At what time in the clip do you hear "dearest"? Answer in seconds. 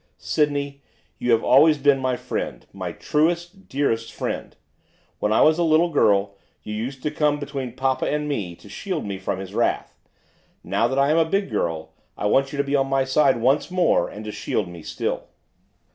3.69-4.11